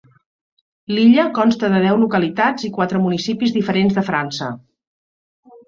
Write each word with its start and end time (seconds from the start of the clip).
L'illa 0.95 1.25
consta 1.35 1.69
de 1.73 1.83
deu 1.83 1.99
localitats 2.05 2.67
i 2.69 2.71
quatre 2.79 3.03
municipis 3.05 3.55
diferents 3.61 4.01
de 4.01 4.07
França. 4.11 4.51